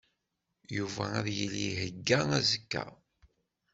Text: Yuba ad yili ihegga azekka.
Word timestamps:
Yuba 0.75 1.03
ad 1.17 1.27
yili 1.37 1.61
ihegga 1.69 2.19
azekka. 2.37 2.83